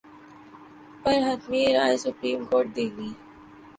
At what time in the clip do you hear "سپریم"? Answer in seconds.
2.03-2.39